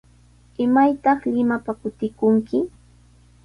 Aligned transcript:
¿Imaytaq 0.65 1.19
Limapa 1.33 1.71
kutikunki? 1.79 2.57